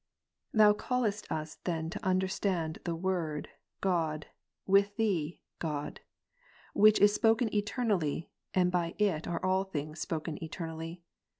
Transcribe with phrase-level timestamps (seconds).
[0.53, 0.57] ]9.
[0.57, 4.25] Thou callest us then to understand the Word, *• God
[4.65, 5.99] with Thee God,
[6.73, 11.03] Which is spoken eternally, and by It are all things spoken eternally.